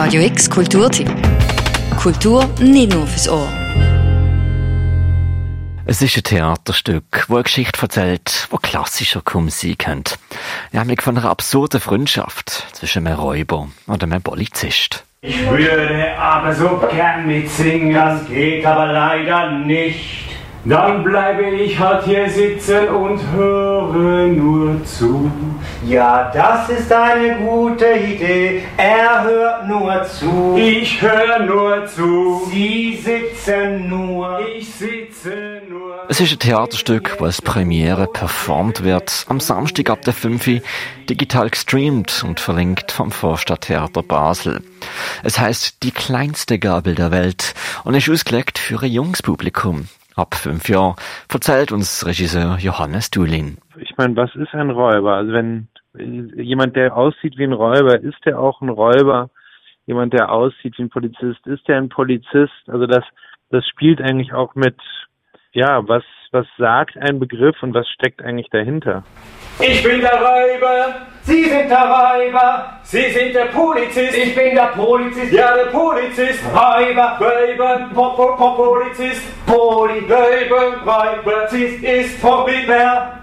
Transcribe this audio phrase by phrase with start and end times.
[0.00, 1.10] Radio X Kulturtipp.
[2.00, 3.48] Kultur nicht nur fürs Ohr.
[5.86, 10.14] Es ist ein Theaterstück, wo eine Geschichte erzählt, wo klassischer kaum sein könnte.
[10.70, 15.04] Nämlich von einer absurden Freundschaft zwischen einem Räuber und einem Polizist.
[15.20, 20.27] Ich würde aber so gern mitsingen, das geht aber leider nicht.
[20.64, 25.30] Dann bleibe ich halt hier sitzen und höre nur zu.
[25.86, 28.62] Ja, das ist eine gute Idee.
[28.76, 30.56] Er hört nur zu.
[30.58, 32.42] Ich höre nur zu.
[32.50, 34.40] Sie sitzen nur.
[34.56, 36.00] Ich sitze nur.
[36.08, 40.60] Es ist ein Theaterstück, wo als Premiere performt wird, am Samstag ab der 5 Uhr,
[41.08, 44.62] digital gestreamt und verlinkt vom Vorstadttheater Basel.
[45.22, 49.88] Es heißt Die kleinste Gabel der Welt und ist ausgelegt für ein junges Publikum.
[50.18, 50.96] Ab fünf Jahren,
[51.32, 53.56] erzählt uns Regisseur Johannes Dulin.
[53.78, 55.14] Ich meine, was ist ein Räuber?
[55.14, 59.30] Also wenn jemand, der aussieht wie ein Räuber, ist der auch ein Räuber?
[59.86, 62.66] Jemand, der aussieht wie ein Polizist, ist der ein Polizist?
[62.66, 63.04] Also das,
[63.50, 64.74] das spielt eigentlich auch mit,
[65.52, 69.02] ja, was, was sagt ein Begriff und was steckt eigentlich dahinter?
[69.60, 71.06] Ich bin der Räuber.
[71.22, 72.80] Sie sind der Räuber.
[72.82, 74.16] Sie sind der Polizist.
[74.16, 75.32] Ich bin der Polizist.
[75.32, 76.44] Ja, der Polizist.
[76.46, 77.18] Räuber.
[77.20, 77.90] Räuber.
[77.92, 79.22] Po, po, po, Polizist.
[79.46, 80.00] Poli.
[80.00, 80.78] Räuber.
[80.86, 81.48] Räuber.
[81.48, 82.22] Zist ist.
[82.22, 83.18] Wer?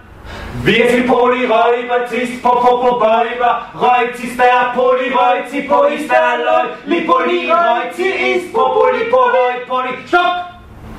[0.63, 3.69] Wir sind Poli, Räuber, Zist, Po, po, po, Räuber.
[3.75, 6.71] Reuz ist der Poli, Reuzi, Po ist der Leut.
[6.85, 9.29] Li Poli, Reuzi ist Po, Poli, Po,
[9.67, 9.89] Poli.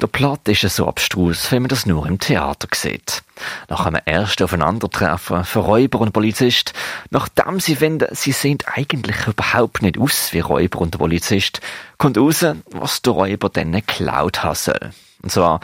[0.02, 3.22] Der Plot ist so abstrus, wenn man das nur im Theater sieht.
[3.70, 6.74] Nach einem ersten Aufeinandertreffen von Räuber und Polizist,
[7.10, 11.62] nachdem sie finden, sie sehen eigentlich überhaupt nicht aus wie Räuber und Polizist,
[11.96, 14.90] kommt raus, was der Räuber denn geklaut haben soll.
[15.22, 15.60] Und zwar,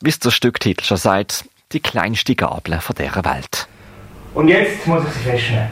[0.00, 3.68] wie es der Stücktitel schon sagt, die kleinste Gabel von dieser Welt.
[4.32, 5.68] Und jetzt muss ich sie festnehmen.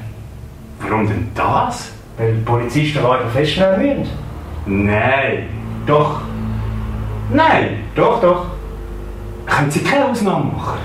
[0.81, 1.91] Warum denn das?
[2.19, 4.87] Weil die Polizisten Räuber festnehmen müssen.
[4.87, 5.49] Nein.
[5.87, 6.21] Doch,
[7.35, 7.85] Nein.
[7.95, 8.47] doch, doch.
[9.47, 10.79] Können Sie keine Ausnahme machen?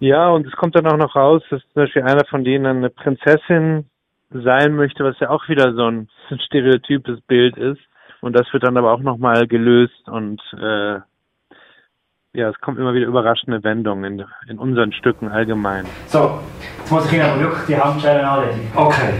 [0.00, 2.90] Ja, und es kommt dann auch noch raus, dass zum Beispiel einer von denen eine
[2.90, 3.86] Prinzessin
[4.30, 7.80] sein möchte, was ja auch wieder so ein, so ein stereotypes Bild ist.
[8.20, 10.98] Und das wird dann aber auch nochmal gelöst und äh,
[12.36, 15.84] ja, es kommen immer wieder überraschende Wendungen in, in unseren Stücken allgemein.
[16.06, 16.40] So,
[16.78, 18.72] jetzt muss ich Ihnen aber wirklich die Handschellen anlegen.
[18.74, 19.14] Okay.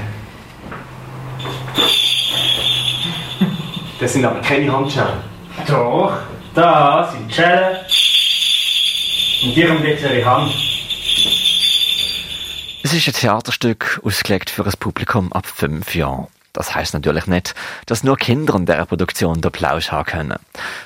[4.01, 5.21] Das sind aber keine Handschellen.
[5.69, 6.17] Doch,
[6.55, 7.77] da sind die Schellen.
[9.43, 10.53] Und die kommt jetzt die Hand.
[12.83, 16.29] Es ist ein Theaterstück, ausgelegt für ein Publikum ab fünf Jahren.
[16.53, 17.55] Das heißt natürlich nicht,
[17.87, 20.39] dass nur Kinder in dieser Produktion den Plausch haben können.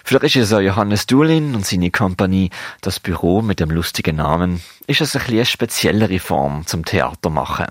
[0.02, 2.48] Für den Regisseur Johannes Dulin und seine Kompanie,
[2.80, 7.66] das Büro mit dem lustigen Namen, ist es ein eine speziellere Form zum Theater machen.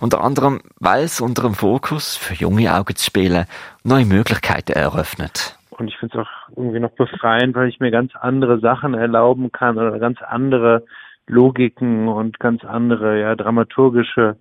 [0.00, 3.46] Unter anderem, weil es unter dem Fokus für junge Augen zu spielen
[3.84, 5.56] neue Möglichkeiten eröffnet.
[5.78, 9.52] Und ich finde es auch irgendwie noch befreiend, weil ich mir ganz andere Sachen erlauben
[9.52, 10.84] kann oder ganz andere
[11.26, 14.36] Logiken und ganz andere, ja, dramaturgische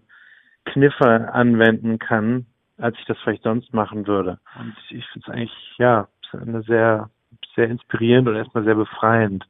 [0.66, 2.46] Kniffe anwenden kann,
[2.78, 4.40] als ich das vielleicht sonst machen würde.
[4.60, 7.10] Und ich finde es eigentlich, ja, eine sehr,
[7.56, 9.46] sehr inspirierend und erstmal sehr befreiend.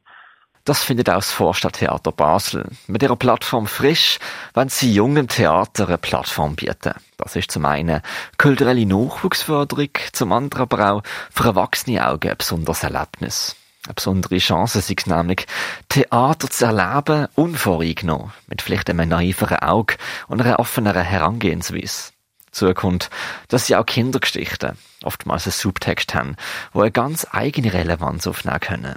[0.65, 2.65] Das findet auch das Vorstadttheater Basel.
[2.87, 4.17] Mit ihrer Plattform Frisch
[4.55, 6.95] wollen sie jungen Theater eine Plattform bieten.
[7.17, 8.01] Das ist zum einen
[8.39, 13.55] kulturelle Nachwuchsförderung, zum anderen aber auch für erwachsene Augen ein besonderes Erlebnis.
[13.85, 15.45] Eine besondere Chance sei es nämlich,
[15.87, 19.97] Theater zu erleben, unvoreingenommen, mit vielleicht einem naiveren Auge
[20.27, 22.11] und einer offeneren Herangehensweise.
[22.47, 23.11] Dazu kommt,
[23.49, 26.37] dass sie auch Kindergeschichten oftmals einen Subtext haben,
[26.73, 28.95] wo eine ganz eigene Relevanz aufnehmen können.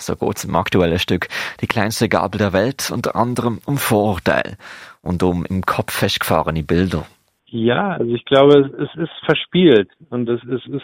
[0.00, 1.28] So geht es im aktuellen Stück
[1.60, 4.56] Die kleinste Gabel der Welt unter anderem um Vorurteile
[5.02, 7.06] und um im Kopf festgefahrene Bilder.
[7.46, 10.82] Ja, also ich glaube, es ist verspielt und es, es ist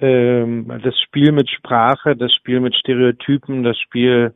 [0.00, 4.34] ähm, das Spiel mit Sprache, das Spiel mit Stereotypen, das Spiel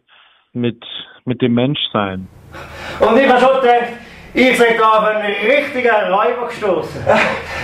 [0.53, 0.85] mit,
[1.25, 2.29] mit dem Menschsein.
[3.01, 3.93] Und ich habe schon gedacht,
[4.33, 7.05] ich da auf einen richtigen Räuber gestoßen.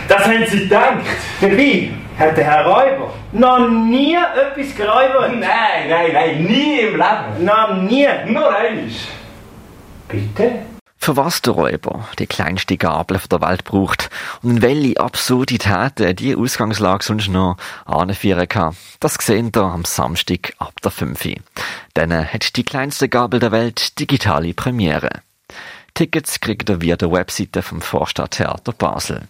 [0.08, 1.04] Das haben Sie gedacht?
[1.40, 5.32] Dabei hat der Herr Räuber noch nie etwas geräubert.
[5.38, 7.44] Nein, nein, nein, nie im Leben.
[7.44, 8.06] Noch nie.
[8.26, 8.90] Nur einmal.
[10.08, 10.52] Bitte?
[10.98, 14.10] Für was der Räuber die kleinste Gabel auf der Welt braucht
[14.42, 20.54] und in welche Absurditäten die Ausgangslage sonst noch anführen kann, das sehen wir am Samstag
[20.58, 21.36] ab der 5.
[21.94, 25.20] Dann hat die kleinste Gabel der Welt digitale Premiere.
[25.94, 29.28] Tickets kriegt ihr via der Webseite vom Vorstadttheater Basel.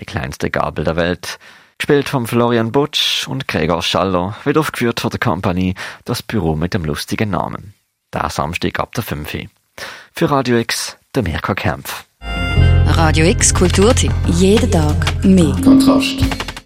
[0.00, 1.38] Die kleinste Gabel der Welt,
[1.78, 6.74] gespielt von Florian Butsch und Gregor Schaller, wird aufgeführt von der Kompanie Das Büro mit
[6.74, 7.74] dem lustigen Namen.
[8.12, 9.48] Der Samstag ab der 5.
[10.12, 12.04] Für Radio X, der Mirko Kempf.
[12.86, 14.12] Radio X Kulturtipp.
[14.26, 15.54] Jeden Tag mehr.
[15.62, 16.47] Kontrast.